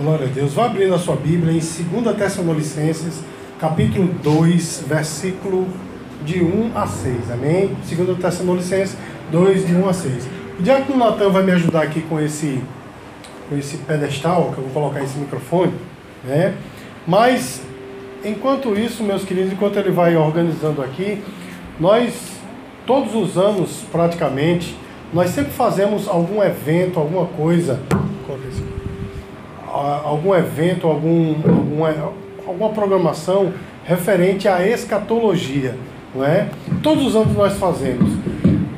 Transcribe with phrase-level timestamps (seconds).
[0.00, 0.54] Glória a Deus.
[0.54, 3.20] Vá abrindo a sua Bíblia em 2 Tessalonicenses,
[3.58, 5.66] capítulo 2, versículo
[6.24, 7.32] de 1 a 6.
[7.32, 7.76] Amém?
[7.84, 8.96] 2 Tessalonicenses
[9.32, 10.28] 2, de 1 a 6.
[10.56, 12.62] O diácono Natan vai me ajudar aqui com esse,
[13.48, 15.74] com esse pedestal, que eu vou colocar esse microfone,
[16.22, 16.54] né?
[17.04, 17.60] Mas,
[18.24, 21.20] enquanto isso, meus queridos, enquanto ele vai organizando aqui,
[21.80, 22.34] nós,
[22.86, 24.76] todos os anos, praticamente,
[25.12, 27.80] nós sempre fazemos algum evento, alguma coisa.
[29.78, 32.12] Algum evento, algum, alguma,
[32.46, 33.52] alguma programação
[33.84, 35.74] referente à escatologia,
[36.14, 36.48] não é?
[36.82, 38.10] Todos os anos nós fazemos.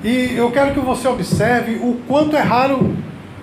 [0.04, 2.94] E eu quero que você observe o quanto é raro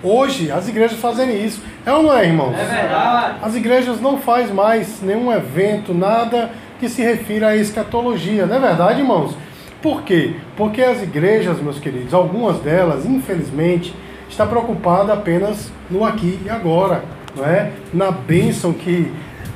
[0.02, 1.62] hoje as igrejas fazerem isso.
[1.84, 2.54] É ou não é, irmãos?
[2.54, 3.38] É verdade.
[3.42, 8.60] As igrejas não fazem mais nenhum evento, nada que se refira à escatologia, não é
[8.60, 9.36] verdade, irmãos?
[9.82, 10.34] Por quê?
[10.56, 13.94] Porque as igrejas, meus queridos, algumas delas, infelizmente,
[14.28, 17.02] está preocupada apenas no aqui e agora
[17.38, 17.72] não é?
[17.94, 19.10] na bênção que,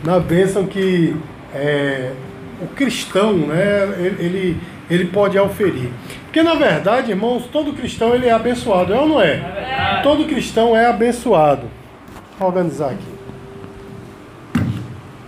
[0.04, 1.16] na bênção que
[1.54, 2.12] é,
[2.62, 4.56] o cristão né, ele,
[4.88, 5.90] ele pode auferir.
[6.24, 9.34] Porque na verdade, irmãos, todo cristão ele é abençoado, é ou não é?
[9.34, 11.66] é todo cristão é abençoado.
[12.38, 13.12] Vou organizar aqui.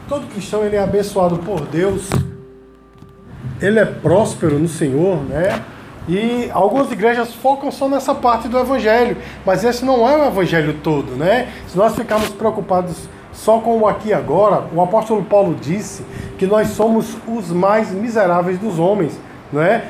[0.08, 2.08] Todo cristão ele é abençoado por Deus.
[3.61, 5.62] Ele é próspero no Senhor, né?
[6.08, 10.74] E algumas igrejas focam só nessa parte do evangelho, mas esse não é o evangelho
[10.83, 11.48] todo, né?
[11.66, 16.05] Se nós ficarmos preocupados só com o aqui e agora, o apóstolo Paulo disse
[16.38, 19.19] que nós somos os mais miseráveis dos homens,
[19.52, 19.84] não é?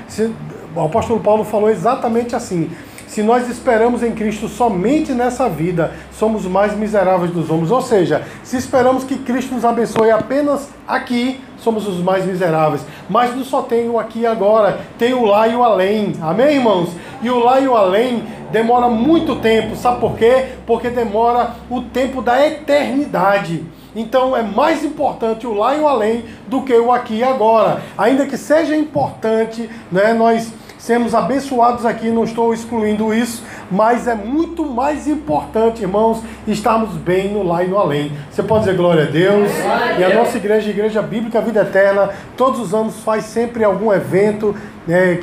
[0.74, 2.70] O apóstolo Paulo falou exatamente assim:
[3.06, 7.70] se nós esperamos em Cristo somente nessa vida, somos mais miseráveis dos homens.
[7.70, 12.82] Ou seja, se esperamos que Cristo nos abençoe apenas aqui, somos os mais miseráveis.
[13.08, 16.14] Mas não só tem o aqui e agora, tem o lá e o além.
[16.20, 16.90] Amém, irmãos?
[17.22, 19.76] E o lá e o além demora muito tempo.
[19.76, 20.46] Sabe por quê?
[20.66, 23.64] Porque demora o tempo da eternidade.
[23.96, 27.80] Então é mais importante o lá e o além do que o aqui e agora.
[27.96, 30.52] Ainda que seja importante, né, nós
[30.84, 37.32] sermos abençoados aqui, não estou excluindo isso, mas é muito mais importante, irmãos, estarmos bem
[37.32, 38.12] no lá e no além.
[38.30, 39.50] Você pode dizer glória a Deus.
[39.98, 43.90] E a nossa igreja, a Igreja Bíblica Vida Eterna, todos os anos faz sempre algum
[43.90, 44.54] evento
[44.88, 45.18] é,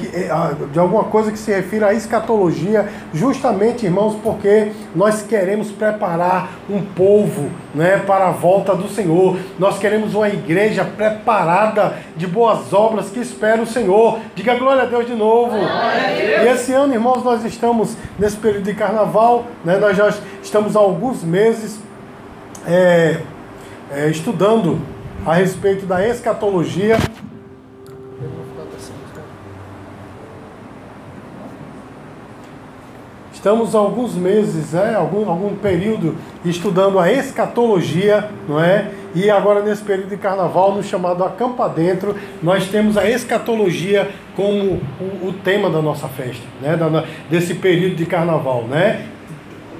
[0.72, 6.82] de alguma coisa que se refira à escatologia, justamente, irmãos, porque nós queremos preparar um
[6.82, 9.38] povo né, para a volta do Senhor.
[9.60, 14.20] Nós queremos uma igreja preparada de boas obras que espera o Senhor.
[14.36, 15.51] Diga glória a Deus de novo.
[15.58, 20.80] E esse ano, irmãos, nós estamos nesse período de carnaval, né, nós já estamos há
[20.80, 21.80] alguns meses
[22.66, 23.22] é,
[23.92, 24.80] é, estudando
[25.26, 26.98] a respeito da escatologia.
[33.34, 38.92] Estamos há alguns meses, né, algum, algum período, estudando a escatologia, não é?
[39.14, 44.82] E agora, nesse período de carnaval, no chamado Acampa Dentro, nós temos a escatologia como
[45.00, 46.78] o, o tema da nossa festa, né?
[46.78, 49.08] Da, desse período de carnaval, né?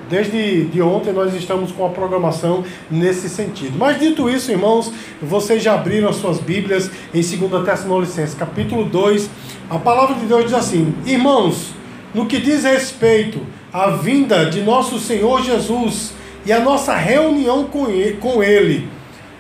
[0.10, 3.78] Desde de ontem nós estamos com a programação nesse sentido.
[3.78, 9.30] Mas dito isso, irmãos, vocês já abriram as suas Bíblias em 2 Tessalonicenses, capítulo 2.
[9.70, 11.74] A palavra de Deus diz assim: Irmãos,
[12.14, 13.40] no que diz respeito
[13.72, 16.12] à vinda de nosso Senhor Jesus
[16.46, 18.90] e a nossa reunião com Ele,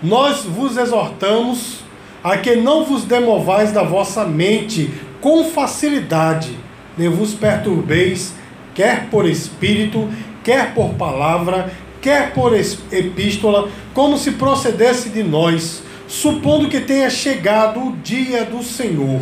[0.01, 1.81] nós vos exortamos
[2.23, 6.57] a que não vos demovais da vossa mente com facilidade,
[6.97, 8.33] nem vos perturbeis,
[8.73, 10.09] quer por espírito,
[10.43, 17.79] quer por palavra, quer por epístola, como se procedesse de nós, supondo que tenha chegado
[17.79, 19.21] o dia do Senhor.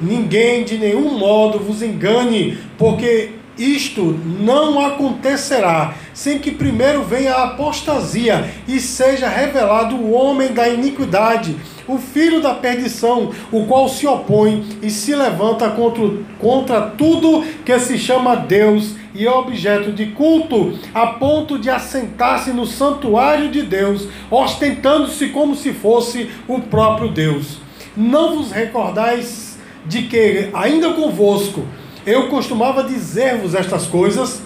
[0.00, 4.02] Ninguém de nenhum modo vos engane, porque isto
[4.40, 11.56] não acontecerá sem que primeiro venha a apostasia e seja revelado o homem da iniquidade,
[11.86, 17.78] o filho da perdição, o qual se opõe e se levanta contra, contra tudo que
[17.78, 23.62] se chama Deus e é objeto de culto, a ponto de assentar-se no santuário de
[23.62, 27.58] Deus, ostentando-se como se fosse o próprio Deus.
[27.96, 29.56] Não vos recordais
[29.86, 31.64] de que, ainda convosco,
[32.04, 34.42] eu costumava dizer-vos estas coisas,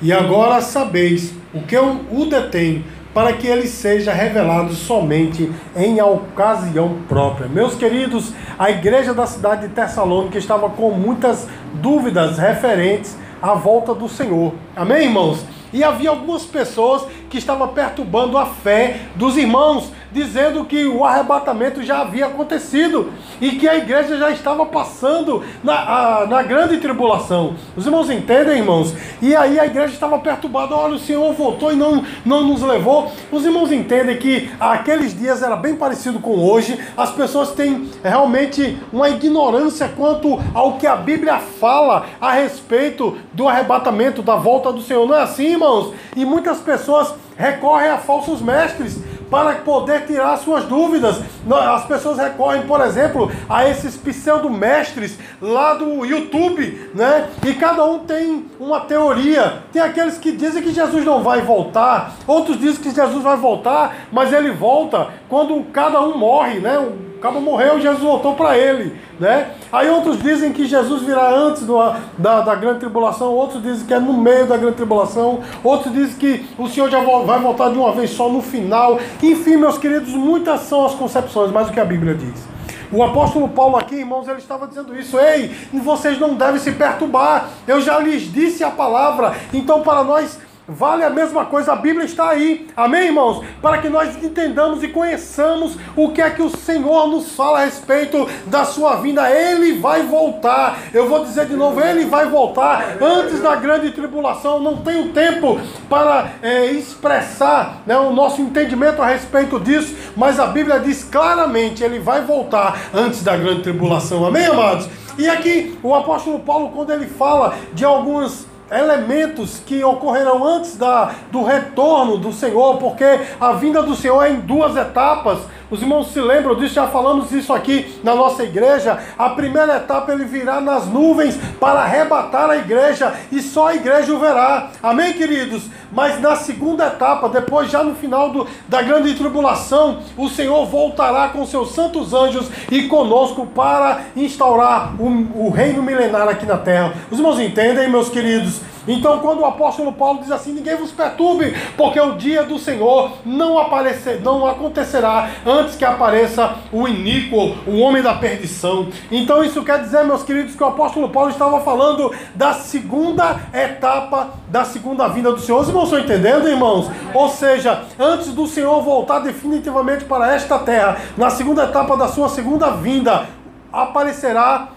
[0.00, 2.84] e agora sabeis o que o detém,
[3.14, 7.48] para que ele seja revelado somente em ocasião própria.
[7.48, 13.94] Meus queridos, a igreja da cidade de Tessalônica estava com muitas dúvidas referentes à volta
[13.94, 14.52] do Senhor.
[14.74, 15.46] Amém, irmãos?
[15.72, 21.82] E havia algumas pessoas que estavam perturbando a fé dos irmãos, dizendo que o arrebatamento
[21.82, 27.54] já havia acontecido e que a igreja já estava passando na, a, na grande tribulação.
[27.76, 28.94] Os irmãos entendem, irmãos?
[29.20, 33.10] E aí a igreja estava perturbada, olha, o Senhor voltou e não, não nos levou.
[33.30, 38.78] Os irmãos entendem que aqueles dias era bem parecido com hoje, as pessoas têm realmente
[38.92, 44.82] uma ignorância quanto ao que a Bíblia fala a respeito do arrebatamento, da volta do
[44.82, 45.06] Senhor.
[45.06, 45.92] Não é assim, irmãos?
[46.14, 48.98] E muitas pessoas recorrem a falsos mestres
[49.30, 51.20] para poder tirar suas dúvidas.
[51.50, 57.28] As pessoas recorrem, por exemplo, a esses pseudo-mestres lá do YouTube, né?
[57.46, 59.62] E cada um tem uma teoria.
[59.72, 63.96] Tem aqueles que dizem que Jesus não vai voltar, outros dizem que Jesus vai voltar,
[64.12, 66.78] mas ele volta quando cada um morre, né?
[67.16, 69.52] O cabo morreu, Jesus voltou para ele, né?
[69.72, 71.78] Aí outros dizem que Jesus virá antes do,
[72.18, 76.16] da, da grande tribulação, outros dizem que é no meio da grande tribulação, outros dizem
[76.18, 78.98] que o Senhor já vai voltar de uma vez só no final.
[79.22, 82.56] Enfim, meus queridos, muitas são as concepções, mas o que a Bíblia diz.
[82.92, 85.18] O apóstolo Paulo aqui, irmãos, ele estava dizendo isso.
[85.18, 87.48] Ei, vocês não devem se perturbar.
[87.66, 89.34] Eu já lhes disse a palavra.
[89.52, 93.44] Então, para nós Vale a mesma coisa, a Bíblia está aí, amém, irmãos?
[93.62, 97.64] Para que nós entendamos e conheçamos o que é que o Senhor nos fala a
[97.64, 99.30] respeito da sua vinda.
[99.30, 104.58] Ele vai voltar, eu vou dizer de novo, ele vai voltar antes da grande tribulação.
[104.58, 110.48] Não tenho tempo para é, expressar né, o nosso entendimento a respeito disso, mas a
[110.48, 114.88] Bíblia diz claramente: ele vai voltar antes da grande tribulação, amém, amados?
[115.16, 121.12] E aqui o apóstolo Paulo, quando ele fala de algumas elementos que ocorrerão antes da,
[121.30, 123.04] do retorno do Senhor, porque
[123.40, 125.38] a vinda do Senhor é em duas etapas.
[125.68, 128.98] Os irmãos se lembram disso, já falamos isso aqui na nossa igreja.
[129.18, 134.14] A primeira etapa ele virá nas nuvens para arrebatar a igreja e só a igreja
[134.14, 134.70] o verá.
[134.80, 135.64] Amém, queridos?
[135.90, 141.28] Mas na segunda etapa, depois já no final do, da grande tribulação, o Senhor voltará
[141.28, 146.94] com seus santos anjos e conosco para instaurar o, o reino milenar aqui na terra.
[147.10, 148.60] Os irmãos entendem, meus queridos?
[148.86, 153.12] Então, quando o apóstolo Paulo diz assim: ninguém vos perturbe, porque o dia do Senhor
[153.24, 158.88] não, aparecer, não acontecerá antes que apareça o iníquo, o homem da perdição.
[159.10, 164.30] Então, isso quer dizer, meus queridos, que o apóstolo Paulo estava falando da segunda etapa
[164.48, 165.60] da segunda vinda do Senhor.
[165.60, 166.90] Os irmãos estão entendendo, irmãos?
[167.12, 172.28] Ou seja, antes do Senhor voltar definitivamente para esta terra, na segunda etapa da sua
[172.28, 173.26] segunda vinda,
[173.72, 174.68] aparecerá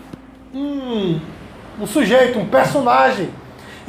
[0.54, 1.20] um,
[1.80, 3.30] um sujeito, um personagem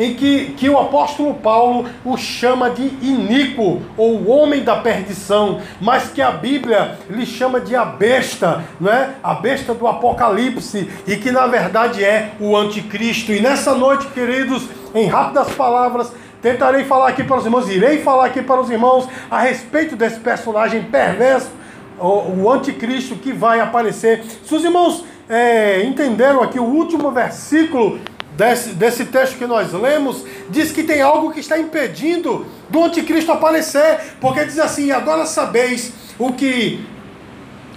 [0.00, 6.08] em que, que o apóstolo Paulo o chama de iníquo, ou homem da perdição, mas
[6.08, 9.11] que a Bíblia lhe chama de a besta, não é?
[9.23, 13.31] a besta do Apocalipse, e que na verdade é o anticristo.
[13.31, 16.11] E nessa noite, queridos, em rápidas palavras,
[16.41, 20.19] tentarei falar aqui para os irmãos, irei falar aqui para os irmãos a respeito desse
[20.19, 21.50] personagem perverso,
[21.99, 24.25] o, o anticristo que vai aparecer.
[24.47, 28.00] Se os irmãos é, entenderam aqui o último versículo
[28.40, 33.31] desse, desse texto que nós lemos, diz que tem algo que está impedindo do anticristo
[33.31, 36.82] aparecer, porque diz assim: agora sabeis o que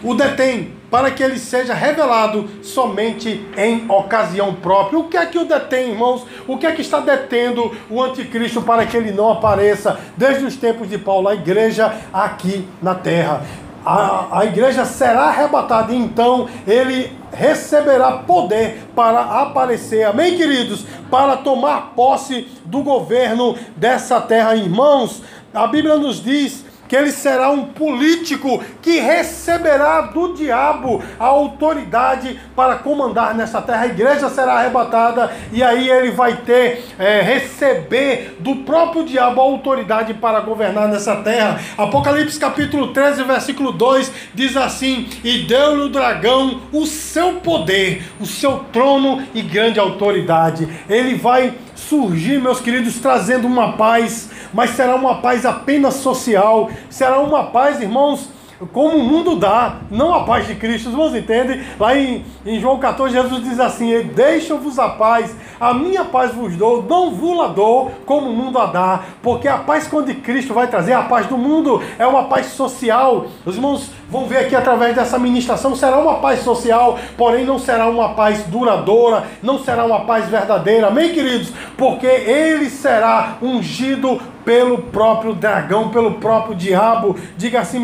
[0.02, 5.00] o detém, para que ele seja revelado somente em ocasião própria.
[5.00, 6.26] O que é que o detém, irmãos?
[6.48, 10.56] O que é que está detendo o anticristo para que ele não apareça desde os
[10.56, 13.44] tempos de Paulo, a igreja aqui na terra?
[13.86, 20.86] A, a igreja será arrebatada então ele receberá poder para aparecer, amém, queridos?
[21.10, 25.22] Para tomar posse do governo dessa terra, irmãos.
[25.54, 32.40] A Bíblia nos diz que ele será um político que receberá do diabo a autoridade
[32.56, 33.84] para comandar nessa terra.
[33.84, 39.44] A igreja será arrebatada e aí ele vai ter, é, receber do próprio diabo a
[39.44, 41.60] autoridade para governar nessa terra.
[41.78, 48.26] Apocalipse capítulo 13, versículo 2 diz assim: E deu-lhe o dragão o seu poder, o
[48.26, 50.68] seu trono e grande autoridade.
[50.90, 57.20] Ele vai surgir, meus queridos, trazendo uma paz, mas será uma paz apenas social, será
[57.20, 58.30] uma paz, irmãos,
[58.72, 60.88] como o mundo dá, não a paz de Cristo.
[60.88, 61.62] Os irmãos entendem?
[61.80, 66.56] Lá em, em João 14, Jesus diz assim: Deixa-vos a paz, a minha paz vos
[66.56, 70.54] dou, não vos la dou como o mundo a dá, porque a paz quando Cristo
[70.54, 73.26] vai trazer, a paz do mundo é uma paz social.
[73.46, 77.88] Os irmãos vão ver aqui através dessa ministração, será uma paz social, porém não será
[77.88, 81.52] uma paz duradoura, não será uma paz verdadeira, amém, queridos?
[81.78, 87.16] Porque ele será ungido pelo próprio dragão, pelo próprio diabo.
[87.38, 87.80] Diga assim,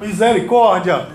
[0.00, 1.06] Misericórdia.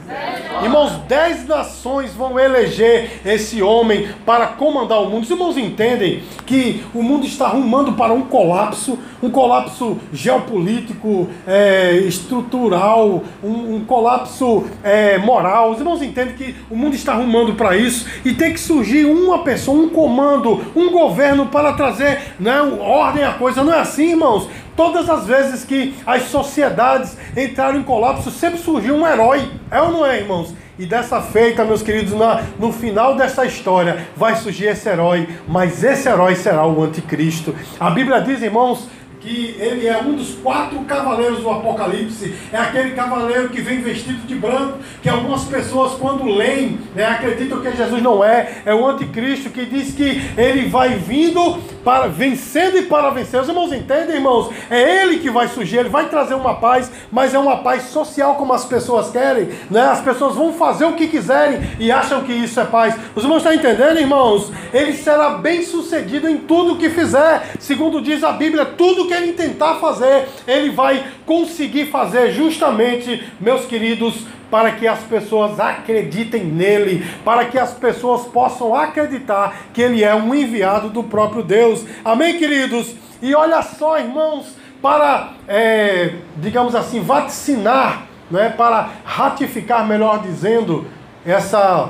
[0.64, 5.24] Irmãos, dez nações vão eleger esse homem para comandar o mundo.
[5.24, 11.94] Os irmãos entendem que o mundo está rumando para um colapso, um colapso geopolítico, é,
[12.06, 15.72] estrutural, um, um colapso é, moral.
[15.72, 19.40] Os irmãos entendem que o mundo está rumando para isso e tem que surgir uma
[19.44, 23.64] pessoa, um comando, um governo para trazer né, ordem à coisa.
[23.64, 24.50] Não é assim, irmãos?
[24.80, 29.46] Todas as vezes que as sociedades entraram em colapso, sempre surgiu um herói.
[29.70, 30.56] É ou não é, irmãos?
[30.80, 35.84] E dessa feita, meus queridos, na, no final dessa história vai surgir esse herói, mas
[35.84, 37.54] esse herói será o anticristo.
[37.78, 38.88] A Bíblia diz, irmãos,
[39.20, 44.26] que ele é um dos quatro cavaleiros do Apocalipse, é aquele cavaleiro que vem vestido
[44.26, 48.86] de branco, que algumas pessoas, quando leem, né, acreditam que Jesus não é, é o
[48.86, 53.42] anticristo que diz que ele vai vindo para vencendo e para vencer.
[53.42, 54.50] Os irmãos entendem, irmãos?
[54.70, 58.36] É ele que vai surgir, ele vai trazer uma paz, mas é uma paz social
[58.36, 59.82] como as pessoas querem, né?
[59.82, 62.96] As pessoas vão fazer o que quiserem e acham que isso é paz.
[63.16, 64.52] Os irmãos estão entendendo, irmãos?
[64.74, 69.34] Ele será bem sucedido em tudo que fizer, segundo diz a Bíblia, tudo que ele
[69.34, 77.06] tentar fazer, ele vai conseguir fazer justamente, meus queridos, para que as pessoas acreditem nele,
[77.26, 81.84] para que as pessoas possam acreditar que ele é um enviado do próprio Deus.
[82.06, 82.96] Amém, queridos?
[83.22, 90.86] E olha só, irmãos, para, é, digamos assim, vaticinar, né, para ratificar, melhor dizendo,
[91.26, 91.90] essa,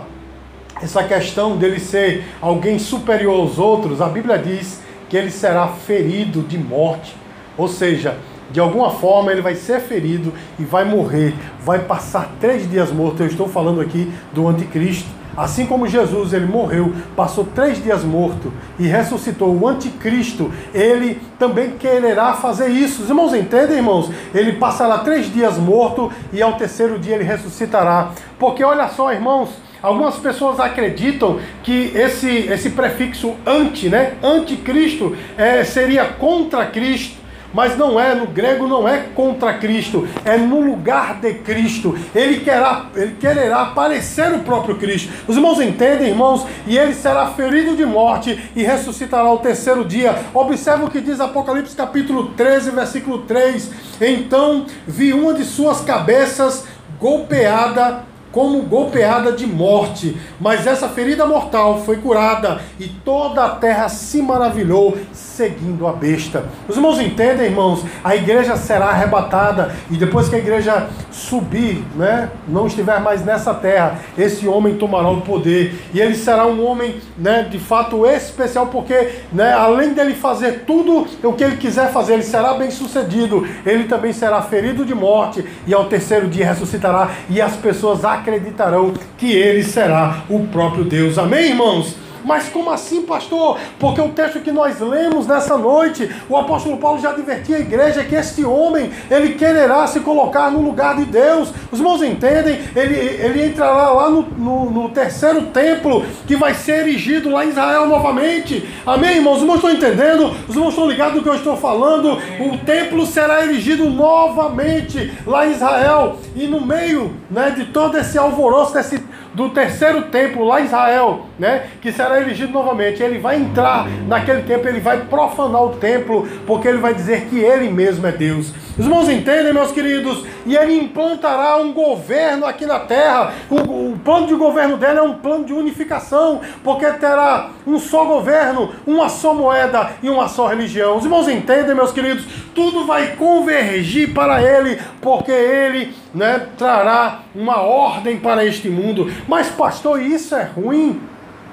[0.82, 6.42] essa questão dele ser alguém superior aos outros, a Bíblia diz que ele será ferido
[6.42, 7.16] de morte.
[7.58, 8.18] Ou seja,
[8.52, 13.22] de alguma forma ele vai ser ferido e vai morrer, vai passar três dias morto.
[13.22, 15.20] Eu estou falando aqui do anticristo.
[15.38, 21.72] Assim como Jesus ele morreu, passou três dias morto e ressuscitou o anticristo, ele também
[21.78, 23.04] quererá fazer isso.
[23.04, 24.12] Os irmãos entendem, irmãos?
[24.34, 28.12] Ele passará três dias morto e ao terceiro dia ele ressuscitará.
[28.38, 29.50] Porque olha só, irmãos,
[29.82, 37.20] Algumas pessoas acreditam que esse, esse prefixo anti, né, anticristo, é, seria contra Cristo.
[37.52, 41.98] Mas não é, no grego não é contra Cristo, é no lugar de Cristo.
[42.14, 45.12] Ele querá, ele quererá parecer o próprio Cristo.
[45.28, 46.46] Os irmãos entendem, irmãos?
[46.68, 50.16] E ele será ferido de morte e ressuscitará ao terceiro dia.
[50.34, 53.72] Observe o que diz Apocalipse capítulo 13, versículo 3.
[54.00, 56.66] Então vi uma de suas cabeças
[57.00, 63.90] golpeada como golpeada de morte, mas essa ferida mortal foi curada e toda a terra
[63.90, 64.98] se maravilhou
[65.40, 66.44] seguindo a besta.
[66.68, 67.86] Os irmãos entendem, irmãos?
[68.04, 73.54] A igreja será arrebatada e depois que a igreja subir, né, não estiver mais nessa
[73.54, 78.68] terra, esse homem tomará o poder e ele será um homem, né, de fato especial
[78.68, 83.48] porque, né, além dele fazer tudo o que ele quiser fazer, ele será bem-sucedido.
[83.66, 88.94] Ele também será ferido de morte e ao terceiro dia ressuscitará e as pessoas acreditarão
[89.18, 91.18] que ele será o próprio Deus.
[91.18, 92.09] Amém, irmãos?
[92.30, 93.58] Mas como assim, pastor?
[93.80, 98.04] Porque o texto que nós lemos nessa noite, o apóstolo Paulo já advertia a igreja
[98.04, 101.52] que este homem, ele quererá se colocar no lugar de Deus.
[101.72, 102.60] Os irmãos entendem?
[102.76, 107.50] Ele, ele entrará lá no, no, no terceiro templo que vai ser erigido lá em
[107.50, 108.64] Israel novamente.
[108.86, 109.38] Amém, irmãos?
[109.38, 110.32] Os irmãos estão entendendo?
[110.48, 112.12] Os irmãos estão ligados no que eu estou falando?
[112.14, 116.18] O templo será erigido novamente lá em Israel.
[116.36, 119.00] E no meio né, de todo esse alvoroço, desse
[119.40, 123.02] do terceiro templo lá em Israel, né, que será erigido novamente.
[123.02, 127.40] Ele vai entrar naquele templo, ele vai profanar o templo, porque ele vai dizer que
[127.40, 128.54] ele mesmo é Deus.
[128.80, 130.26] Os irmãos entendem, meus queridos?
[130.46, 133.34] E ele implantará um governo aqui na terra.
[133.50, 138.06] O, o plano de governo dele é um plano de unificação, porque terá um só
[138.06, 140.96] governo, uma só moeda e uma só religião.
[140.96, 142.26] Os irmãos entendem, meus queridos?
[142.56, 149.12] Tudo vai convergir para ele, porque ele né, trará uma ordem para este mundo.
[149.28, 151.02] Mas, pastor, isso é ruim?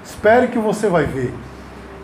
[0.04, 1.34] Espere que você vai ver.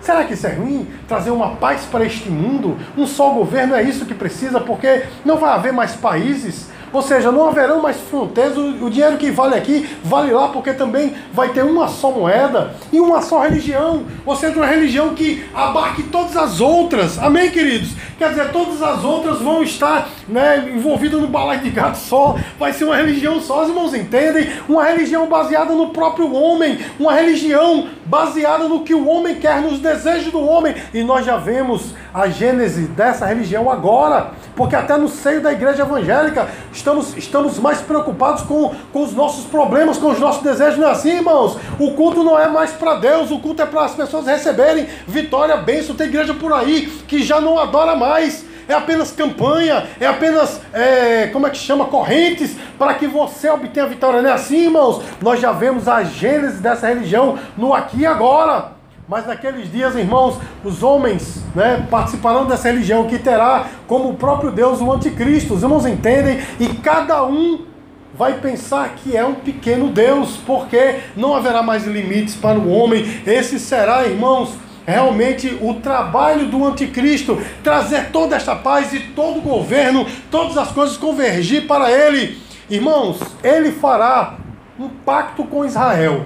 [0.02, 0.88] Será que isso é ruim?
[1.06, 2.76] Trazer uma paz para este mundo?
[2.98, 7.32] Um só governo é isso que precisa, porque não vai haver mais países ou seja,
[7.32, 11.48] não haverão mais fronteiras, o, o dinheiro que vale aqui vale lá, porque também vai
[11.48, 14.04] ter uma só moeda e uma só religião.
[14.26, 17.18] Ou seja, uma religião que abarque todas as outras.
[17.18, 17.90] Amém, queridos?
[18.18, 22.36] Quer dizer, todas as outras vão estar né, envolvidas no balai de gato só.
[22.58, 24.48] Vai ser uma religião só, os irmãos entendem?
[24.68, 29.78] Uma religião baseada no próprio homem, uma religião baseada no que o homem quer, nos
[29.78, 30.74] desejos do homem.
[30.92, 35.82] E nós já vemos a gênese dessa religião agora, porque até no seio da igreja
[35.82, 40.78] evangélica estamos, estamos mais preocupados com, com os nossos problemas, com os nossos desejos.
[40.78, 41.56] Não é assim, irmãos?
[41.78, 45.56] O culto não é mais para Deus, o culto é para as pessoas receberem vitória,
[45.56, 45.94] bênção.
[45.94, 51.26] Tem igreja por aí que já não adora mais é apenas campanha, é apenas, é,
[51.32, 54.22] como é que chama, correntes para que você obtenha a vitória.
[54.22, 55.02] Não é assim, irmãos?
[55.20, 58.81] Nós já vemos a gênese dessa religião no aqui e agora.
[59.08, 64.50] Mas naqueles dias, irmãos, os homens né, participarão dessa religião que terá como o próprio
[64.50, 65.54] Deus o anticristo.
[65.54, 66.40] Os irmãos entendem?
[66.60, 67.66] E cada um
[68.14, 73.22] vai pensar que é um pequeno Deus, porque não haverá mais limites para o homem.
[73.26, 74.54] Esse será, irmãos,
[74.86, 80.70] realmente o trabalho do anticristo, trazer toda esta paz e todo o governo, todas as
[80.70, 82.38] coisas convergir para ele.
[82.70, 84.36] Irmãos, ele fará
[84.78, 86.24] um pacto com Israel.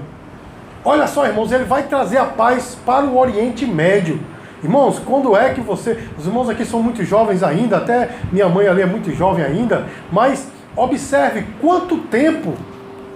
[0.88, 4.21] Olha só, irmãos, ele vai trazer a paz para o Oriente Médio.
[4.62, 5.99] Irmãos, quando é que você.
[6.16, 9.85] Os irmãos aqui são muito jovens ainda, até minha mãe ali é muito jovem ainda,
[10.12, 12.55] mas observe quanto tempo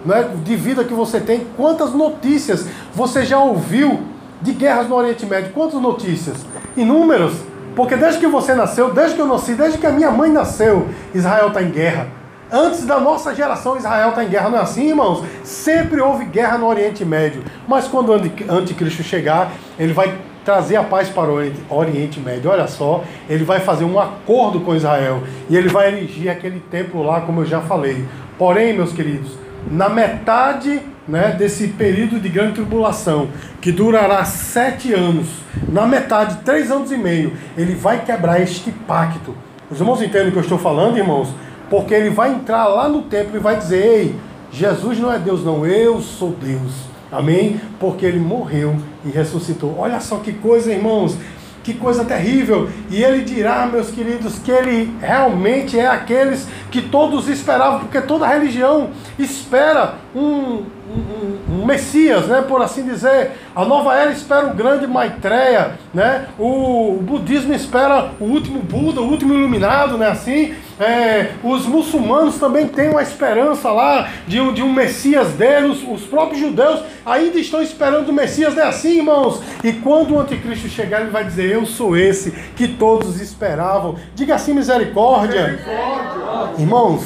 [0.04, 4.00] né, de vida que você tem, quantas notícias você já ouviu
[4.42, 5.52] de guerras no Oriente Médio.
[5.52, 6.44] Quantas notícias?
[6.76, 7.34] Inúmeras.
[7.76, 10.88] Porque desde que você nasceu, desde que eu nasci, desde que a minha mãe nasceu,
[11.14, 12.08] Israel está em guerra.
[12.52, 15.24] Antes da nossa geração, Israel está em guerra, não é assim, irmãos?
[15.44, 17.44] Sempre houve guerra no Oriente Médio.
[17.68, 21.34] Mas quando o anticristo chegar, ele vai trazer a paz para o
[21.70, 22.50] Oriente Médio.
[22.50, 27.04] Olha só, ele vai fazer um acordo com Israel e ele vai erigir aquele templo
[27.04, 28.04] lá, como eu já falei.
[28.36, 29.38] Porém, meus queridos,
[29.70, 33.28] na metade né, desse período de grande tribulação,
[33.60, 35.28] que durará sete anos,
[35.68, 39.34] na metade, três anos e meio, ele vai quebrar este pacto.
[39.70, 41.32] Os irmãos entendem o que eu estou falando, irmãos?
[41.70, 44.16] Porque ele vai entrar lá no templo e vai dizer: Ei,
[44.52, 46.90] Jesus não é Deus, não, eu sou Deus.
[47.10, 47.60] Amém?
[47.78, 49.76] Porque ele morreu e ressuscitou.
[49.78, 51.16] Olha só que coisa, irmãos.
[51.62, 52.70] Que coisa terrível.
[52.88, 58.26] E ele dirá, meus queridos, que ele realmente é aqueles que todos esperavam, porque toda
[58.26, 63.32] religião espera um, um, um, Messias, né, por assim dizer.
[63.54, 66.28] A nova era espera o grande Maitreya, né?
[66.38, 70.54] O, o budismo espera o último Buda, o último iluminado, né, assim.
[70.80, 75.82] É, os muçulmanos também têm uma esperança lá de um, de um Messias deles.
[75.82, 79.42] Os, os próprios judeus ainda estão esperando o Messias, não é assim, irmãos?
[79.62, 83.96] E quando o anticristo chegar, ele vai dizer: Eu sou esse que todos esperavam.
[84.14, 85.48] Diga assim, misericórdia.
[85.48, 86.54] misericórdia.
[86.58, 87.04] Irmãos,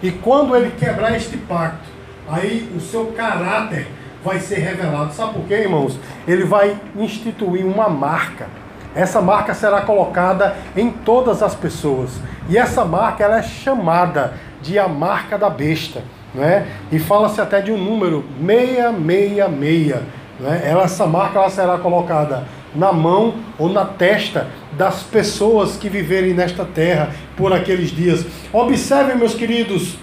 [0.00, 1.88] e quando ele quebrar este pacto,
[2.28, 3.88] aí o seu caráter
[4.22, 5.12] vai ser revelado.
[5.12, 5.98] Sabe por quê, irmãos?
[6.28, 8.46] Ele vai instituir uma marca.
[8.96, 12.12] Essa marca será colocada em todas as pessoas.
[12.48, 16.02] E essa marca ela é chamada de a marca da besta.
[16.34, 16.66] Né?
[16.90, 20.02] E fala-se até de um número 666.
[20.40, 20.62] Né?
[20.64, 22.44] Ela, essa marca ela será colocada
[22.74, 28.24] na mão ou na testa das pessoas que viverem nesta terra por aqueles dias.
[28.50, 29.98] Observem, meus queridos,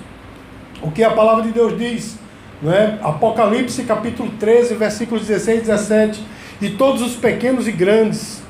[0.83, 2.19] o que a palavra de Deus diz,
[2.61, 2.99] não é?
[3.01, 6.23] Apocalipse capítulo 13, versículos 16 e 17.
[6.61, 8.42] E todos os pequenos e grandes,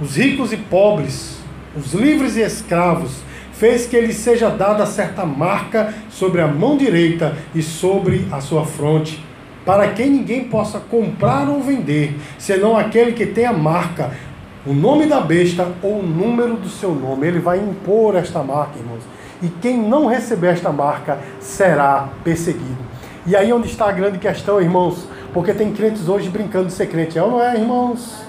[0.00, 1.38] os ricos e pobres,
[1.76, 3.18] os livres e escravos,
[3.52, 8.64] fez que lhe seja dada certa marca sobre a mão direita e sobre a sua
[8.64, 9.24] fronte,
[9.64, 14.12] para que ninguém possa comprar ou vender, senão aquele que tem a marca,
[14.66, 17.26] o nome da besta ou o número do seu nome.
[17.26, 19.02] Ele vai impor esta marca, irmãos
[19.42, 22.86] e quem não receber esta marca será perseguido.
[23.26, 25.06] E aí onde está a grande questão, irmãos?
[25.32, 27.18] Porque tem crentes hoje brincando de ser crente.
[27.18, 28.25] É ou não é, irmãos?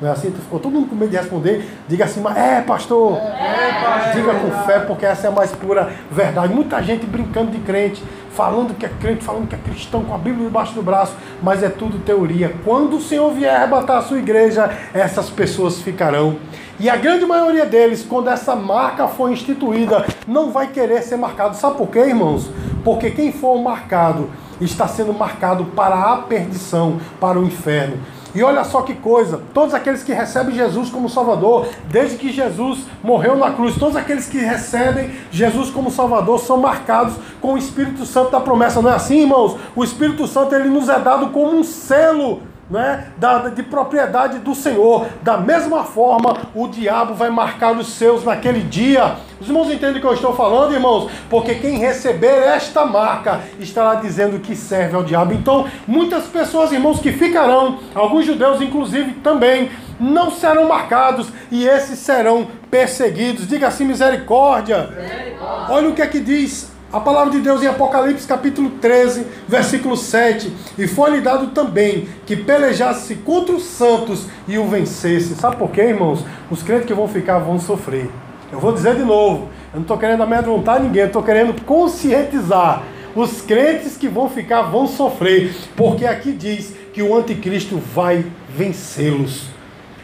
[0.00, 0.30] Não é assim?
[0.30, 1.68] Tu ficou todo mundo com medo de responder.
[1.88, 3.16] Diga assim, mas é, pastor.
[3.16, 4.12] É, pastor.
[4.14, 6.54] Diga com fé, porque essa é a mais pura verdade.
[6.54, 10.18] Muita gente brincando de crente, falando que é crente, falando que é cristão, com a
[10.18, 12.54] Bíblia debaixo do braço, mas é tudo teoria.
[12.64, 16.36] Quando o Senhor vier arrebatar a sua igreja, essas pessoas ficarão.
[16.78, 21.56] E a grande maioria deles, quando essa marca for instituída, não vai querer ser marcado.
[21.56, 22.48] Sabe por quê, irmãos?
[22.84, 24.30] Porque quem for marcado
[24.60, 27.98] está sendo marcado para a perdição, para o inferno.
[28.38, 32.86] E olha só que coisa, todos aqueles que recebem Jesus como Salvador, desde que Jesus
[33.02, 38.06] morreu na cruz, todos aqueles que recebem Jesus como Salvador são marcados com o Espírito
[38.06, 38.80] Santo da promessa.
[38.80, 39.56] Não é assim, irmãos?
[39.74, 42.40] O Espírito Santo ele nos é dado como um selo
[42.70, 45.06] né, da, de propriedade do Senhor.
[45.22, 49.16] Da mesma forma, o diabo vai marcar os seus naquele dia.
[49.40, 51.10] Os irmãos entendem o que eu estou falando, irmãos?
[51.30, 55.32] Porque quem receber esta marca estará dizendo que serve ao diabo.
[55.32, 61.98] Então, muitas pessoas, irmãos, que ficarão, alguns judeus, inclusive, também, não serão marcados e esses
[61.98, 63.48] serão perseguidos.
[63.48, 64.90] Diga assim: misericórdia.
[64.96, 65.74] misericórdia.
[65.74, 69.94] Olha o que é que diz a palavra de Deus em Apocalipse capítulo 13, versículo
[69.94, 70.50] 7.
[70.78, 75.34] E foi-lhe dado também que pelejasse contra os santos e o vencesse.
[75.34, 76.24] Sabe por quê, irmãos?
[76.50, 78.08] Os crentes que vão ficar vão sofrer.
[78.50, 79.50] Eu vou dizer de novo.
[79.72, 82.82] Eu não estou querendo amedrontar ninguém, eu estou querendo conscientizar.
[83.14, 85.54] Os crentes que vão ficar vão sofrer.
[85.76, 89.48] Porque aqui diz que o anticristo vai vencê-los.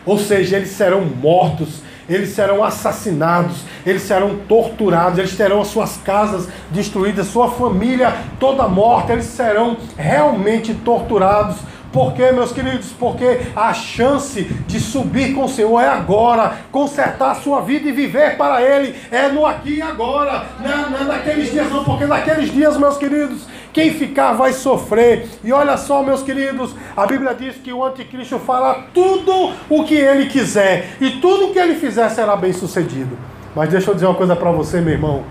[0.04, 5.96] Ou seja, eles serão mortos eles serão assassinados, eles serão torturados, eles terão as suas
[5.98, 11.56] casas destruídas, sua família toda morta, eles serão realmente torturados.
[11.94, 12.90] Por quê, meus queridos?
[12.98, 17.92] Porque a chance de subir com o Senhor é agora, consertar a sua vida e
[17.92, 22.52] viver para Ele, é no aqui e agora, não é naqueles dias não, porque naqueles
[22.52, 25.28] dias, meus queridos, quem ficar vai sofrer.
[25.42, 29.96] E olha só, meus queridos, a Bíblia diz que o anticristo fala tudo o que
[29.96, 33.18] ele quiser, e tudo o que ele fizer será bem sucedido.
[33.54, 35.24] Mas deixa eu dizer uma coisa para você, meu irmão: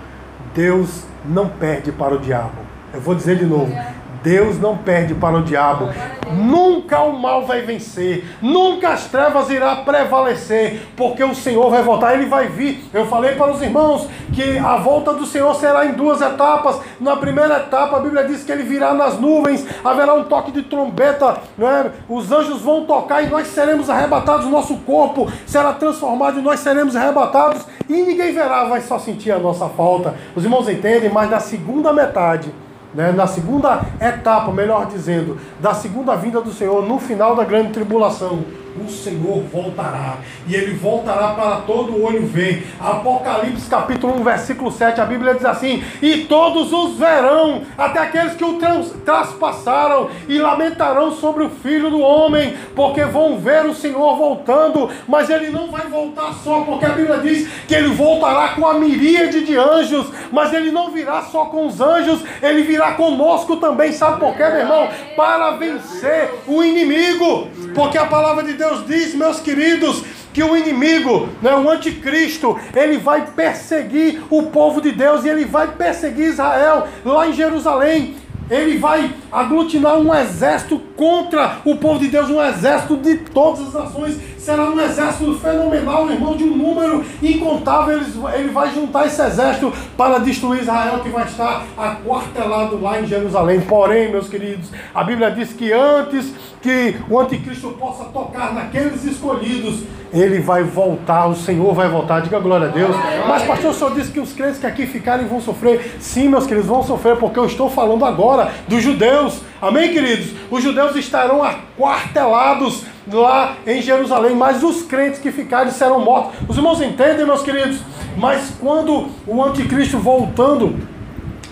[0.54, 2.58] Deus não perde para o diabo.
[2.94, 3.74] Eu vou dizer de novo:
[4.22, 5.90] Deus não perde para o diabo.
[6.34, 8.26] Nunca o mal vai vencer.
[8.42, 10.82] Nunca as trevas irá prevalecer.
[10.96, 12.14] Porque o Senhor vai voltar.
[12.14, 12.84] Ele vai vir.
[12.94, 16.80] Eu falei para os irmãos que a volta do Senhor será em duas etapas.
[17.00, 19.66] Na primeira etapa, a Bíblia diz que ele virá nas nuvens.
[19.84, 21.38] Haverá um toque de trombeta.
[21.58, 21.92] Não é?
[22.10, 24.48] Os anjos vão tocar e nós seremos arrebatados.
[24.48, 27.66] Nosso corpo será transformado e nós seremos arrebatados.
[27.90, 30.16] E ninguém verá, vai só sentir a nossa falta.
[30.36, 32.52] Os irmãos entendem, mas na segunda metade
[32.94, 37.72] né, na segunda etapa, melhor dizendo, da segunda vinda do Senhor, no final da grande
[37.72, 38.44] tribulação,
[38.80, 40.18] o Senhor voltará.
[40.48, 42.68] E ele voltará para todo olho ver.
[42.80, 48.36] Apocalipse capítulo 1, versículo 7, a Bíblia diz assim: E todos os verão, até aqueles
[48.36, 48.60] que o
[49.06, 55.30] traspassaram, e lamentarão sobre o filho do homem, porque vão ver o Senhor voltando, mas
[55.30, 59.46] ele não vai voltar só, porque a Bíblia diz que ele voltará com a miríade
[59.46, 63.92] de anjos, mas ele não virá só com os anjos, ele virá conosco também.
[63.92, 64.90] Sabe por quê, meu irmão?
[65.16, 70.56] Para vencer o inimigo, porque a palavra de Deus Deus diz, meus queridos, que o
[70.56, 76.30] inimigo, né, o anticristo, ele vai perseguir o povo de Deus e ele vai perseguir
[76.30, 78.16] Israel lá em Jerusalém.
[78.50, 83.74] Ele vai aglutinar um exército contra o povo de Deus, um exército de todas as
[83.74, 84.18] nações.
[84.44, 88.02] Será um exército fenomenal, irmão, de um número incontável.
[88.34, 93.62] Ele vai juntar esse exército para destruir Israel, que vai estar aquartelado lá em Jerusalém.
[93.62, 99.84] Porém, meus queridos, a Bíblia diz que antes que o anticristo possa tocar naqueles escolhidos,
[100.12, 102.94] ele vai voltar, o Senhor vai voltar, diga glória a Deus.
[103.26, 105.96] Mas, pastor, o senhor disse que os crentes que aqui ficarem vão sofrer.
[106.02, 109.40] Sim, meus queridos, vão sofrer, porque eu estou falando agora dos judeus.
[109.62, 110.34] Amém, queridos?
[110.52, 116.36] Os judeus estarão aquartelados lá em Jerusalém, mas os crentes que ficarem serão mortos.
[116.48, 117.80] Os irmãos entendem, meus queridos?
[118.18, 120.76] Mas quando o anticristo voltando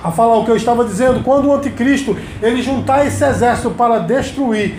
[0.04, 4.00] a falar o que eu estava dizendo, quando o anticristo ele juntar esse exército para
[4.00, 4.76] destruir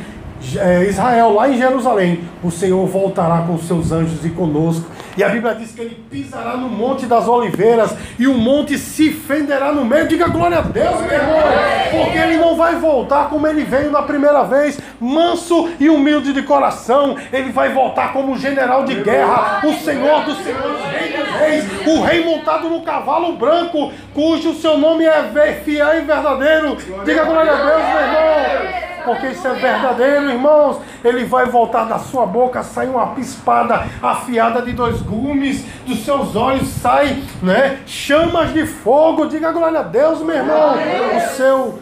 [0.57, 4.85] é, Israel, lá em Jerusalém, o Senhor voltará com seus anjos e conosco.
[5.17, 9.11] E a Bíblia diz que ele pisará no Monte das Oliveiras e o monte se
[9.11, 10.09] fenderá no meio.
[10.09, 11.43] Diga glória a Deus, meu irmão,
[11.91, 16.43] porque ele não vai voltar como ele veio na primeira vez, manso e humilde de
[16.43, 17.17] coração.
[17.33, 22.03] Ele vai voltar como general de guerra, o Senhor dos Senhores, Rei dos Reis, o
[22.03, 26.77] Rei montado no cavalo branco, cujo seu nome é fiel e verdadeiro.
[27.05, 30.81] Diga glória a Deus, meu irmão porque isso é verdadeiro, irmãos.
[31.05, 36.35] Ele vai voltar da sua boca, sai uma espada afiada de dois gumes, dos seus
[36.37, 39.27] olhos sai, né, chamas de fogo.
[39.27, 40.75] Diga glória a Deus, meu irmão.
[41.17, 41.79] O seu,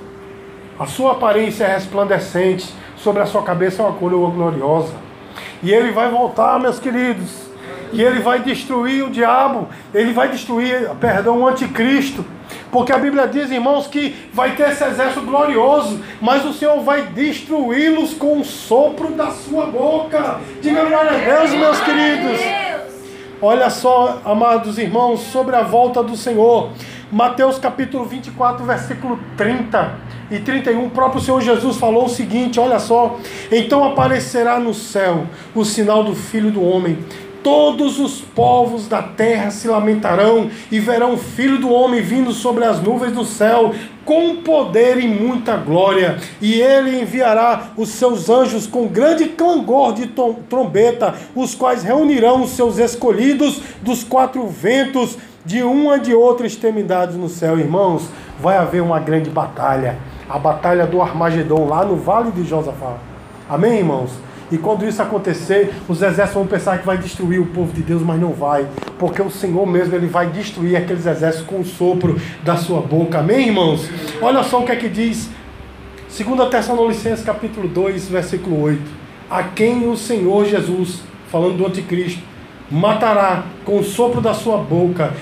[0.78, 4.94] a sua aparência é resplandecente, sobre a sua cabeça é uma coroa gloriosa.
[5.62, 7.50] E ele vai voltar, meus queridos.
[7.92, 12.24] E ele vai destruir o diabo, ele vai destruir, perdão, o anticristo.
[12.70, 17.02] Porque a Bíblia diz, irmãos, que vai ter esse exército glorioso, mas o Senhor vai
[17.02, 20.40] destruí-los com o sopro da sua boca.
[20.60, 22.40] Diga glória a Deus, meus queridos.
[23.42, 26.70] Olha só, amados irmãos, sobre a volta do Senhor.
[27.10, 32.78] Mateus capítulo 24, versículo 30 e 31, o próprio Senhor Jesus falou o seguinte: olha
[32.78, 33.18] só.
[33.50, 36.98] Então aparecerá no céu o sinal do Filho do Homem
[37.42, 42.64] Todos os povos da terra se lamentarão e verão o filho do homem vindo sobre
[42.64, 43.72] as nuvens do céu
[44.04, 50.08] com poder e muita glória, e ele enviará os seus anjos com grande clangor de
[50.48, 57.16] trombeta, os quais reunirão os seus escolhidos dos quatro ventos, de uma de outra extremidade
[57.16, 57.58] no céu.
[57.58, 58.08] Irmãos,
[58.40, 59.96] vai haver uma grande batalha,
[60.28, 62.96] a batalha do Armagedon lá no vale de Josafá.
[63.48, 64.10] Amém, irmãos?
[64.50, 68.02] E quando isso acontecer, os exércitos vão pensar que vai destruir o povo de Deus,
[68.02, 68.66] mas não vai,
[68.98, 73.18] porque o Senhor mesmo ele vai destruir aqueles exércitos com o sopro da sua boca.
[73.18, 73.88] Amém, irmãos?
[74.20, 75.30] Olha só o que é que diz
[76.08, 78.82] 2 Tessalonicenses capítulo 2, versículo 8.
[79.30, 82.20] A quem o Senhor Jesus, falando do anticristo,
[82.68, 85.12] matará com o sopro da sua boca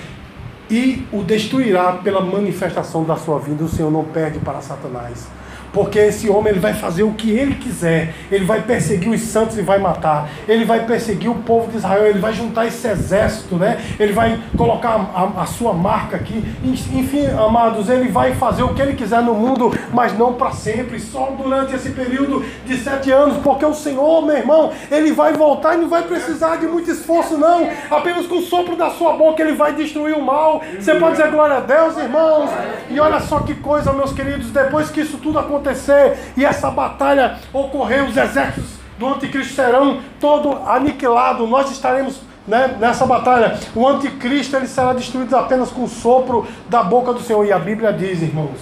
[0.69, 3.63] e o destruirá pela manifestação da sua vida.
[3.63, 5.27] O Senhor não perde para Satanás.
[5.73, 9.57] Porque esse homem ele vai fazer o que ele quiser, ele vai perseguir os santos
[9.57, 13.55] e vai matar, ele vai perseguir o povo de Israel, ele vai juntar esse exército,
[13.55, 13.79] né?
[13.99, 18.81] ele vai colocar a, a sua marca aqui, enfim, amados, ele vai fazer o que
[18.81, 23.37] ele quiser no mundo, mas não para sempre, só durante esse período de sete anos,
[23.37, 27.37] porque o Senhor, meu irmão, ele vai voltar e não vai precisar de muito esforço,
[27.37, 30.61] não, apenas com o sopro da sua boca ele vai destruir o mal.
[30.79, 32.49] Você pode dizer glória a Deus, irmãos,
[32.89, 37.37] e olha só que coisa, meus queridos, depois que isso tudo acontecer e essa batalha
[37.53, 43.57] ocorrer, os exércitos do anticristo serão todo aniquilados, nós estaremos né, nessa batalha.
[43.75, 47.45] O anticristo ele será destruído apenas com o sopro da boca do Senhor.
[47.45, 48.57] E a Bíblia diz, irmãos,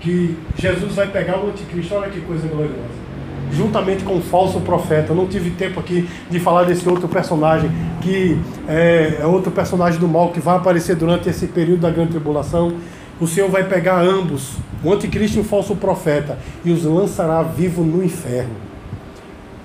[0.00, 1.94] que Jesus vai pegar o anticristo.
[1.94, 3.04] Olha que coisa gloriosa.
[3.52, 5.12] Juntamente com o falso profeta.
[5.12, 7.70] Eu não tive tempo aqui de falar desse outro personagem,
[8.02, 12.10] que é, é outro personagem do mal que vai aparecer durante esse período da grande
[12.10, 12.74] tribulação.
[13.20, 17.82] O Senhor vai pegar ambos, o anticristo e o falso profeta, e os lançará vivo
[17.82, 18.54] no inferno.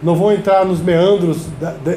[0.02, 1.48] Não vou entrar nos meandros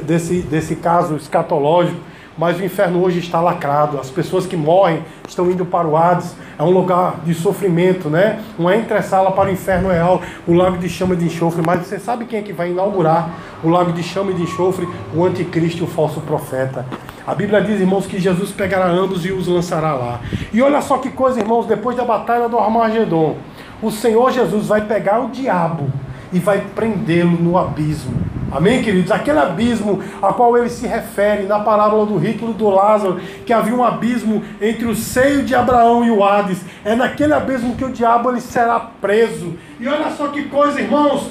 [0.04, 2.00] desse, desse caso escatológico,
[2.36, 3.98] mas o inferno hoje está lacrado.
[3.98, 6.34] As pessoas que morrem estão indo para o Hades.
[6.58, 8.40] É um lugar de sofrimento, né?
[8.58, 11.62] Uma entre-sala para o inferno real, o lago de chama de enxofre.
[11.64, 13.30] Mas você sabe quem é que vai inaugurar
[13.62, 14.88] o lago de chama e de enxofre?
[15.14, 16.86] O anticristo o falso profeta.
[17.26, 20.20] A Bíblia diz, irmãos, que Jesus pegará ambos e os lançará lá.
[20.52, 23.36] E olha só que coisa, irmãos, depois da batalha do Armagedon,
[23.80, 25.88] o Senhor Jesus vai pegar o diabo
[26.32, 28.31] e vai prendê-lo no abismo.
[28.52, 29.10] Amém, queridos?
[29.10, 33.52] Aquele abismo a qual ele se refere na parábola do rico e do Lázaro, que
[33.52, 36.60] havia um abismo entre o seio de Abraão e o Hades.
[36.84, 39.56] É naquele abismo que o diabo ele será preso.
[39.80, 41.30] E olha só que coisa, irmãos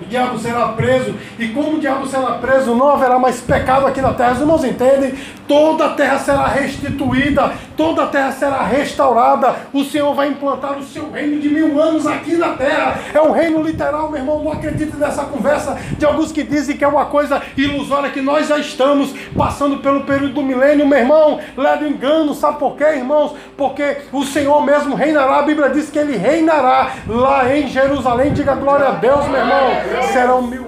[0.00, 4.00] o diabo será preso, e como o diabo será preso, não haverá mais pecado aqui
[4.00, 4.34] na terra.
[4.34, 5.14] Os irmãos entendem?
[5.48, 9.54] Toda a terra será restituída, toda a terra será restaurada.
[9.72, 12.98] O Senhor vai implantar o seu reino de mil anos aqui na terra.
[13.14, 14.42] É um reino literal, meu irmão.
[14.42, 18.48] Não acredite nessa conversa de alguns que dizem que é uma coisa ilusória, que nós
[18.48, 21.38] já estamos passando pelo período do milênio, meu irmão.
[21.56, 23.34] Leve engano, sabe por quê, irmãos?
[23.56, 25.38] Porque o Senhor mesmo reinará.
[25.38, 28.32] A Bíblia diz que ele reinará lá em Jerusalém.
[28.32, 29.68] Diga glória a Deus, meu irmão
[30.12, 30.67] serão mil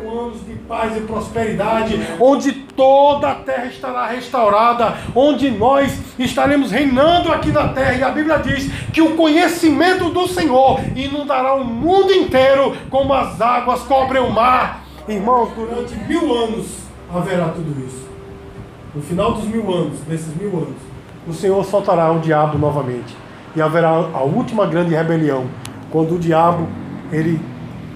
[0.70, 7.70] paz e prosperidade, onde toda a terra estará restaurada, onde nós estaremos reinando aqui na
[7.70, 7.94] terra.
[7.94, 13.40] E a Bíblia diz que o conhecimento do Senhor inundará o mundo inteiro, como as
[13.40, 14.84] águas cobrem o mar.
[15.08, 16.66] Irmãos, durante mil anos
[17.12, 18.08] haverá tudo isso.
[18.94, 20.78] No final dos mil anos, desses mil anos,
[21.26, 23.16] o Senhor soltará o diabo novamente.
[23.56, 25.46] E haverá a última grande rebelião,
[25.90, 26.68] quando o diabo
[27.10, 27.40] ele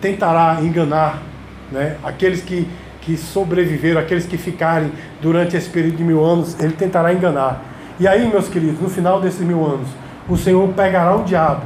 [0.01, 1.23] tentará enganar
[1.71, 2.69] né, aqueles que,
[3.01, 7.63] que sobreviveram, aqueles que ficarem durante esse período de mil anos, ele tentará enganar.
[7.99, 9.89] E aí, meus queridos, no final desses mil anos,
[10.29, 11.63] o Senhor pegará o diabo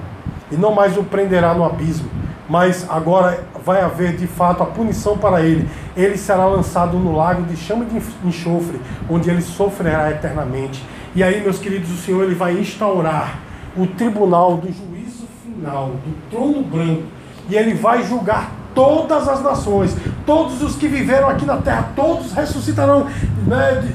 [0.50, 2.08] e não mais o prenderá no abismo,
[2.48, 5.68] mas agora vai haver de fato a punição para ele.
[5.96, 10.82] Ele será lançado no lago de chama de enxofre, onde ele sofrerá eternamente.
[11.14, 13.38] E aí, meus queridos, o Senhor ele vai instaurar
[13.76, 17.02] o tribunal do juízo final, do trono branco,
[17.48, 22.32] e ele vai julgar todas as nações, todos os que viveram aqui na terra, todos
[22.32, 23.08] ressuscitarão,
[23.44, 23.92] né,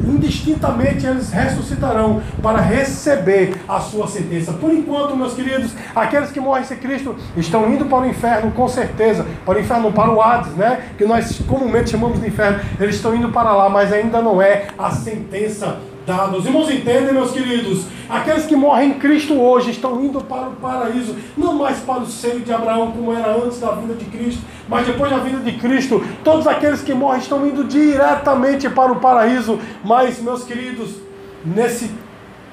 [0.00, 4.54] indistintamente eles ressuscitarão para receber a sua sentença.
[4.54, 8.66] Por enquanto, meus queridos, aqueles que morrem sem Cristo estão indo para o inferno, com
[8.66, 10.80] certeza, para o inferno, para o Hades, né?
[10.96, 14.68] Que nós comumente chamamos de inferno, eles estão indo para lá, mas ainda não é
[14.78, 16.36] a sentença dada.
[16.36, 17.86] Os irmãos entendem, meus queridos?
[18.08, 22.06] Aqueles que morrem em Cristo hoje estão indo para o paraíso, não mais para o
[22.06, 25.52] seio de Abraão, como era antes da vinda de Cristo, mas depois da vinda de
[25.58, 29.58] Cristo, todos aqueles que morrem estão indo diretamente para o paraíso.
[29.82, 30.96] Mas, meus queridos,
[31.44, 31.90] nesse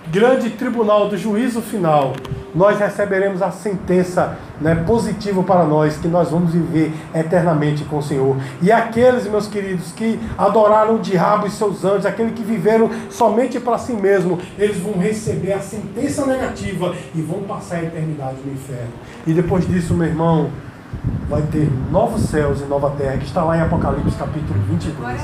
[0.10, 2.14] grande tribunal do juízo final,
[2.54, 8.04] nós receberemos a sentença né, positiva para nós, que nós vamos viver eternamente com o
[8.04, 8.36] Senhor.
[8.62, 13.60] E aqueles, meus queridos, que adoraram o diabo e seus anjos, aqueles que viveram somente
[13.60, 18.54] para si mesmo, eles vão receber a sentença negativa e vão passar a eternidade no
[18.54, 18.92] inferno.
[19.26, 20.50] E depois disso, meu irmão,
[21.30, 25.22] vai ter novos céus e nova terra, que está lá em Apocalipse capítulo 22.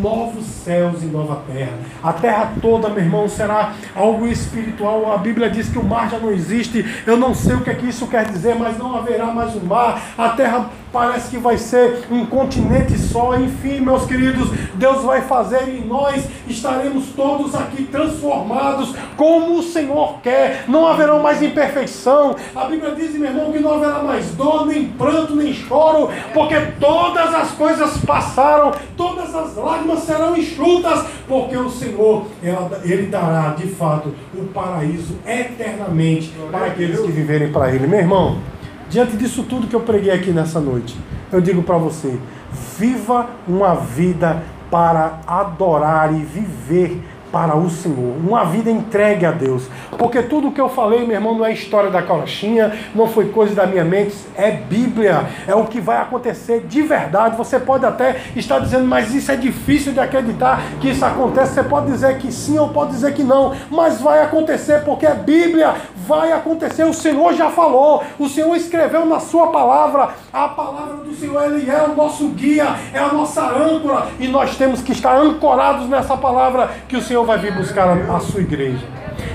[0.00, 1.78] Novos céus e nova terra.
[2.02, 5.12] A terra toda, meu irmão, será algo espiritual.
[5.12, 6.84] A Bíblia diz que o mar já não existe.
[7.06, 9.64] Eu não sei o que, é que isso quer dizer, mas não haverá mais um
[9.64, 10.00] mar.
[10.16, 13.34] A terra parece que vai ser um continente só.
[13.36, 20.20] Enfim, meus queridos, Deus vai fazer e nós estaremos todos aqui transformados como o Senhor
[20.22, 20.64] quer.
[20.68, 22.36] Não haverá mais imperfeição.
[22.54, 26.56] A Bíblia diz, meu irmão, que não haverá mais dor, nem pranto, nem choro, porque
[26.78, 32.26] todas as coisas passaram, todas as lágrimas serão enxutas, porque o Senhor,
[32.84, 37.86] Ele dará de fato o paraíso eternamente para aqueles que viverem para Ele.
[37.86, 38.38] Meu irmão
[38.92, 40.94] diante disso tudo que eu preguei aqui nessa noite,
[41.32, 42.18] eu digo para você:
[42.78, 49.64] viva uma vida para adorar e viver para o Senhor, uma vida entregue a Deus.
[49.96, 53.30] Porque tudo o que eu falei, meu irmão, não é história da carochinha, não foi
[53.30, 57.36] coisa da minha mente, é Bíblia, é o que vai acontecer de verdade.
[57.36, 61.54] Você pode até estar dizendo, mas isso é difícil de acreditar que isso acontece.
[61.54, 65.14] Você pode dizer que sim ou pode dizer que não, mas vai acontecer porque é
[65.14, 65.74] Bíblia,
[66.06, 66.84] vai acontecer.
[66.84, 70.10] O Senhor já falou, o Senhor escreveu na Sua palavra.
[70.32, 74.56] A palavra do Senhor, Ele é o nosso guia, é a nossa âncora, e nós
[74.56, 78.20] temos que estar ancorados nessa palavra que o Senhor Senhor vai vir buscar a, a
[78.20, 78.84] sua igreja.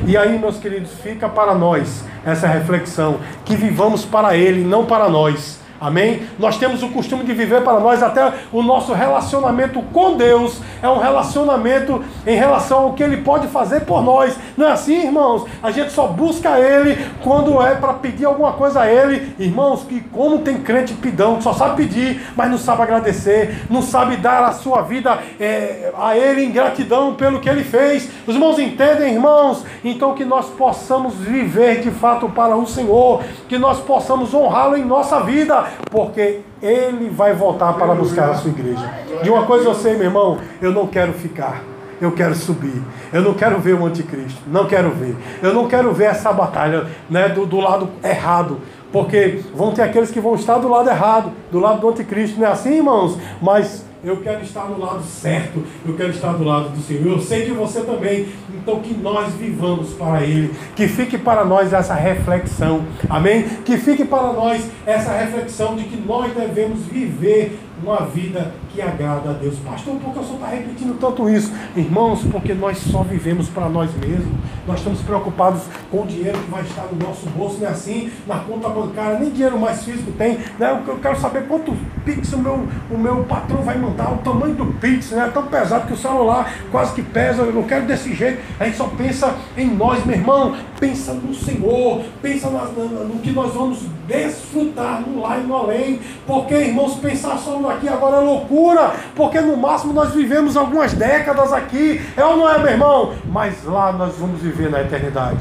[0.05, 5.09] E aí, meus queridos, fica para nós essa reflexão: que vivamos para Ele, não para
[5.09, 5.59] nós.
[5.79, 6.23] Amém?
[6.39, 10.87] Nós temos o costume de viver para nós até o nosso relacionamento com Deus é
[10.87, 14.35] um relacionamento em relação ao que Ele pode fazer por nós.
[14.55, 15.45] Não é assim, irmãos?
[15.61, 19.33] A gente só busca Ele quando é para pedir alguma coisa a Ele.
[19.39, 24.17] Irmãos, que como tem crente pidão, só sabe pedir, mas não sabe agradecer, não sabe
[24.17, 28.09] dar a sua vida é, a Ele em gratidão pelo que Ele fez.
[28.25, 29.63] Os irmãos entendem, irmãos?
[29.83, 34.85] Então que nós possamos viver de fato para o Senhor, que nós possamos honrá-lo em
[34.85, 38.91] nossa vida porque ele vai voltar para buscar a sua igreja.
[39.23, 41.63] De uma coisa eu sei, meu irmão, eu não quero ficar.
[41.99, 42.81] Eu quero subir.
[43.11, 44.41] Eu não quero ver o anticristo.
[44.47, 45.15] Não quero ver.
[45.41, 48.59] Eu não quero ver essa batalha né, do, do lado errado.
[48.91, 52.39] Porque vão ter aqueles que vão estar do lado errado, do lado do anticristo.
[52.39, 53.17] Não é assim, irmãos?
[53.41, 57.07] Mas eu quero estar no lado certo, eu quero estar do lado do Senhor.
[57.07, 58.27] Eu sei que você também.
[58.53, 63.43] Então que nós vivamos para Ele, que fique para nós essa reflexão, amém?
[63.63, 69.29] Que fique para nós essa reflexão de que nós devemos viver uma vida que agrada
[69.29, 69.55] a Deus.
[69.59, 71.51] Pastor, por que o senhor está repetindo tanto isso?
[71.75, 74.27] Irmãos, porque nós só vivemos para nós mesmos.
[74.67, 78.11] Nós estamos preocupados com o dinheiro que vai estar no nosso bolso, não é assim?
[78.25, 80.39] Na conta bancária, nem dinheiro mais físico tem.
[80.59, 80.83] Né?
[80.87, 84.65] Eu quero saber quanto Pix o meu, o meu patrão vai mandar, o tamanho do
[84.65, 85.25] Pix, né?
[85.27, 87.43] É tão pesado que o celular quase que pesa.
[87.43, 88.41] Eu não quero desse jeito.
[88.59, 90.55] A gente só pensa em nós, meu irmão.
[90.79, 95.99] Pensa no Senhor, pensa no, no que nós vamos desfrutar no lá e no além.
[96.25, 100.93] Porque, irmãos, pensar só no aqui agora é loucura, porque no máximo nós vivemos algumas
[100.93, 103.13] décadas aqui, é ou não é, meu irmão?
[103.25, 105.37] Mas lá nós vamos viver na eternidade.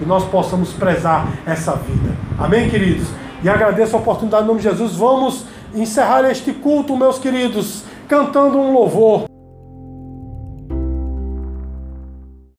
[0.00, 2.14] E nós possamos prezar essa vida.
[2.38, 3.08] Amém, queridos?
[3.42, 4.94] E agradeço a oportunidade em nome de Jesus.
[4.94, 9.24] Vamos encerrar este culto, meus queridos, cantando um louvor.